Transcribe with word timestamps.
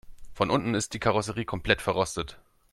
Von 0.33 0.49
unten 0.49 0.73
ist 0.73 0.95
die 0.95 0.99
Karosserie 0.99 1.45
komplett 1.45 1.79
verrostet. 1.79 2.39